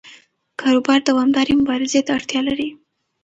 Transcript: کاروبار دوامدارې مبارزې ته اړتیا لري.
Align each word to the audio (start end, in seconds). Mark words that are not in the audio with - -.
کاروبار 0.59 0.99
دوامدارې 1.07 1.53
مبارزې 1.61 2.01
ته 2.05 2.11
اړتیا 2.17 2.41
لري. 2.49 2.69